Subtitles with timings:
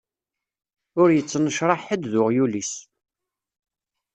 [1.01, 2.73] Ur yettnecṛaḥ ḥedd d uɣyul-is.